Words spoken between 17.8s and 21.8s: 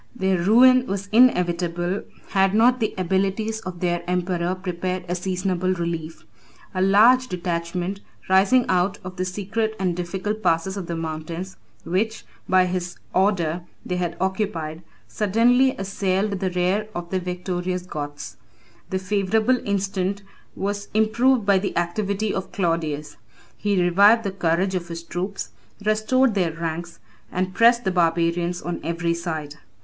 Goths. The favorable instant was improved by the